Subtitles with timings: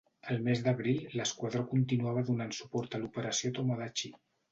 [0.35, 4.11] Al mes d'abril l'esquadró continuava donant suport a l'Operació Tomodachi.